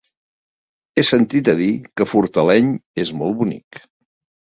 He 0.95 1.01
sentit 1.09 1.51
a 1.53 1.53
dir 1.59 1.67
que 1.99 2.07
Fortaleny 2.13 2.71
és 3.05 3.13
molt 3.21 3.37
bonic. 3.43 3.83